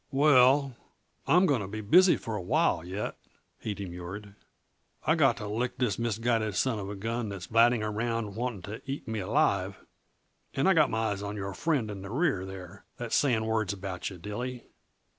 [0.09, 0.75] "Well,
[1.27, 3.17] I'm going to be busy for a while yet,"
[3.59, 4.33] he demurred.
[5.05, 8.81] "I've got to lick this misguided son of a gun that's blatting around wanting to
[8.89, 9.77] eat me alive
[10.55, 13.73] and I got my eyes on your friend in the rear, there, that's saying words
[13.73, 14.65] about you, Dilly.